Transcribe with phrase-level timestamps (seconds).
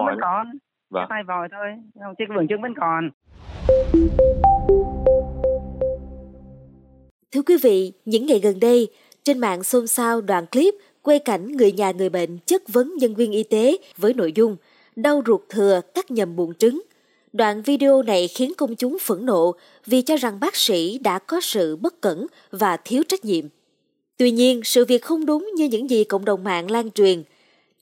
[0.00, 0.46] vòi vẫn còn
[0.90, 1.68] vâng tai vòi thôi
[2.18, 3.10] cái buồng trứng vẫn còn
[7.32, 8.88] Thưa quý vị, những ngày gần đây,
[9.24, 13.14] trên mạng xôn xao đoạn clip quay cảnh người nhà người bệnh chất vấn nhân
[13.14, 14.56] viên y tế với nội dung
[14.96, 16.82] đau ruột thừa cắt nhầm buồng trứng.
[17.32, 19.54] Đoạn video này khiến công chúng phẫn nộ
[19.86, 23.44] vì cho rằng bác sĩ đã có sự bất cẩn và thiếu trách nhiệm.
[24.16, 27.22] Tuy nhiên, sự việc không đúng như những gì cộng đồng mạng lan truyền.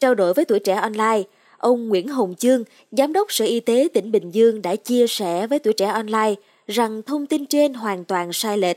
[0.00, 1.22] Trao đổi với tuổi trẻ online,
[1.58, 5.46] ông Nguyễn Hồng Chương, Giám đốc Sở Y tế tỉnh Bình Dương đã chia sẻ
[5.46, 6.34] với tuổi trẻ online
[6.66, 8.76] rằng thông tin trên hoàn toàn sai lệch.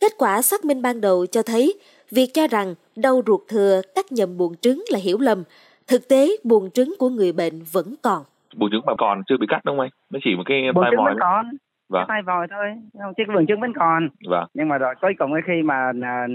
[0.00, 1.74] Kết quả xác minh ban đầu cho thấy
[2.10, 5.42] việc cho rằng đau ruột thừa cắt nhầm buồng trứng là hiểu lầm.
[5.88, 8.22] Thực tế, buồng trứng của người bệnh vẫn còn.
[8.56, 9.90] buồng trứng mà còn chưa bị cắt đúng không anh?
[10.10, 11.50] Nó chỉ một cái tai trứng vòi vẫn còn.
[11.88, 12.04] Vâng.
[12.08, 12.66] Tai vòi thôi.
[13.02, 14.08] Không chứ cái buồng trứng vẫn còn.
[14.28, 14.46] Vâng.
[14.54, 16.26] Nhưng mà rồi cuối cùng cái khi mà à,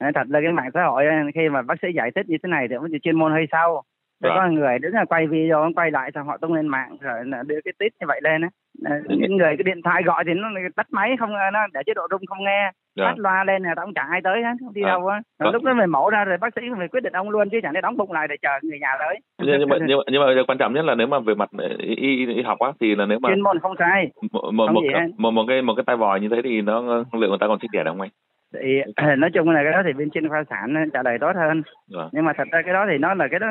[0.00, 2.48] nói thật là cái mạng xã hội khi mà bác sĩ giải thích như thế
[2.48, 3.82] này thì cũng chuyên môn hơi sâu
[4.20, 4.32] Vâng.
[4.36, 7.60] có người đứng là quay video quay lại xong họ tung lên mạng rồi đưa
[7.64, 8.48] cái tít như vậy lên á
[8.84, 11.94] À, những người cái điện thoại gọi thì nó tắt máy không nó để chế
[11.94, 13.04] độ rung không nghe Dạ.
[13.04, 14.88] tắt loa lên là ông chẳng ai tới hết không đi À.
[14.88, 15.52] đâu á rồi Vâng.
[15.54, 17.72] lúc đó mình mổ ra rồi bác sĩ phải quyết định ông luôn chứ chẳng
[17.74, 20.22] lẽ đóng bụng lại để chờ người nhà tới nhưng, nhưng mà nhưng, mà- nhưng
[20.22, 22.94] mà quan trọng nhất là nếu mà về mặt y, y, y học á thì
[22.94, 24.82] là nếu mà chuyên môn không sai một một một,
[25.18, 27.58] một, một cái một cái tai vòi như thế thì nó liệu người ta còn
[27.62, 28.10] sinh đẻ được không anh
[28.54, 28.80] thì
[29.18, 32.08] nói chung là cái đó thì bên chuyên khoa sản trả lời tốt hơn Vâng.
[32.12, 33.46] nhưng mà thật ra cái đó thì nó là cái đó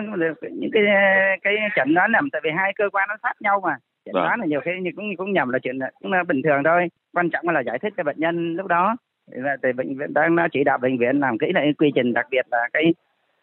[0.51, 0.83] những cái
[1.41, 4.23] cái chẩn đoán nằm tại vì hai cơ quan nó sát nhau mà chẩn Vâng.
[4.23, 7.29] đoán là nhiều khi cũng cũng nhầm là chuyện cũng là bình thường thôi quan
[7.29, 8.97] trọng là giải thích cho bệnh nhân lúc đó
[9.31, 12.13] Thì là thì bệnh viện đang chỉ đạo bệnh viện làm kỹ lại quy trình
[12.13, 12.93] đặc biệt là cái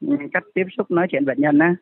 [0.09, 1.75] ừ, cách tiếp xúc nói chuyện bệnh nhân á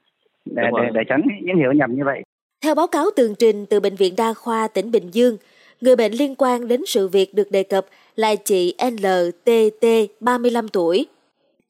[0.45, 0.80] để rồi.
[0.84, 2.22] để, để tránh những hiểu nhầm như vậy
[2.64, 5.36] Theo báo cáo tường trình từ Bệnh viện Đa khoa tỉnh Bình Dương,
[5.84, 9.86] người bệnh liên quan đến sự việc được đề cập là chị LTT,
[10.20, 11.06] 35 tuổi.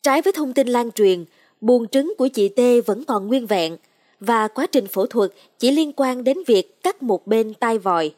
[0.03, 1.25] Trái với thông tin lan truyền,
[1.61, 3.77] buồng trứng của chị T vẫn còn nguyên vẹn
[4.21, 8.15] và quá trình phẫu thuật chỉ liên quan đến việc cắt một bên tai vòi.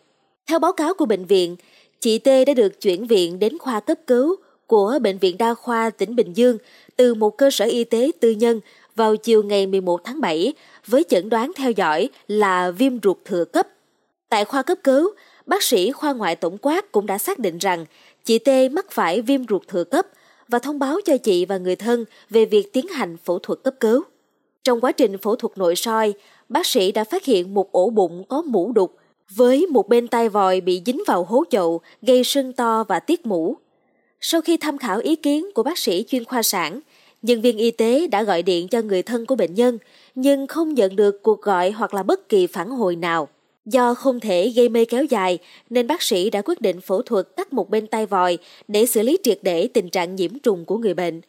[0.47, 1.57] Theo báo cáo của bệnh viện,
[2.01, 4.37] chị T đã được chuyển viện đến khoa cấp cứu
[4.67, 6.59] của Bệnh viện Đa khoa tỉnh Bình Dương
[6.97, 8.61] từ một cơ sở y tế tư nhân
[8.97, 10.53] vào chiều ngày 11 tháng 7
[10.87, 13.69] với chẩn đoán theo dõi là viêm ruột thừa cấp.
[14.29, 15.11] Tại khoa cấp cứu,
[15.47, 17.87] bác sĩ khoa ngoại tổng quát cũng đã xác định rằng
[18.25, 20.07] chị T mắc phải viêm ruột thừa cấp
[20.49, 23.75] và thông báo cho chị và người thân về việc tiến hành phẫu thuật cấp
[23.81, 24.03] cứu.
[24.65, 26.15] Trong quá trình phẫu thuật nội soi,
[26.49, 28.97] bác sĩ đã phát hiện một ổ bụng có mũ đục
[29.31, 33.27] với một bên tai vòi bị dính vào hố chậu gây sưng to và tiết
[33.27, 33.57] mũ.
[34.21, 36.81] Sau khi tham khảo ý kiến của bác sĩ chuyên khoa sản,
[37.23, 39.79] nhân viên y tế đã gọi điện cho người thân của bệnh nhân
[40.15, 43.29] nhưng không nhận được cuộc gọi hoặc là bất kỳ phản hồi nào.
[43.67, 45.39] Do không thể gây mê kéo dài
[45.71, 48.39] nên bác sĩ đã quyết định phẫu thuật cắt một bên tai vòi
[48.69, 51.21] để xử lý triệt để tình trạng nhiễm trùng của người bệnh.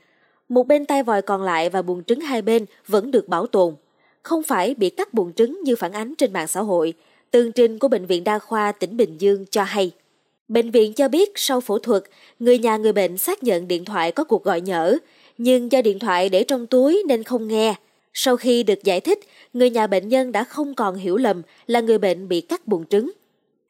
[0.49, 3.75] Một bên tai vòi còn lại và buồng trứng hai bên vẫn được bảo tồn,
[4.23, 6.93] không phải bị cắt buồng trứng như phản ánh trên mạng xã hội.
[7.31, 9.91] Tường trình của Bệnh viện Đa khoa tỉnh Bình Dương cho hay.
[10.47, 12.03] Bệnh viện cho biết sau phẫu thuật,
[12.39, 14.97] người nhà người bệnh xác nhận điện thoại có cuộc gọi nhỡ,
[15.37, 17.75] nhưng do điện thoại để trong túi nên không nghe.
[18.13, 19.19] Sau khi được giải thích,
[19.53, 22.85] người nhà bệnh nhân đã không còn hiểu lầm là người bệnh bị cắt buồng
[22.85, 23.11] trứng.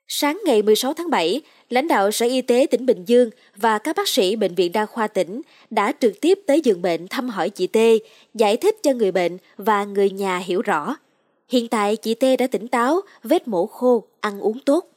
[0.08, 3.96] Sáng ngày 16 tháng 7, lãnh đạo Sở Y tế tỉnh Bình Dương và các
[3.96, 7.50] bác sĩ Bệnh viện Đa khoa tỉnh đã trực tiếp tới giường bệnh thăm hỏi
[7.50, 7.78] chị T,
[8.34, 10.96] giải thích cho người bệnh và người nhà hiểu rõ.
[11.50, 14.97] Hiện tại chị T đã tỉnh táo, vết mổ khô, ăn uống tốt.